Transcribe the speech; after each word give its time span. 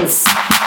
Deus. 0.00 0.59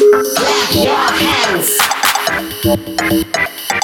Clap 0.00 0.74
your 0.74 0.96
hands. 0.96 1.78
Your 2.64 2.76
hands. 2.76 3.80